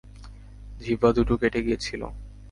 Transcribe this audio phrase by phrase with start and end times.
[0.81, 2.01] জিহ্বা দুটো কেটে গিয়েছিল।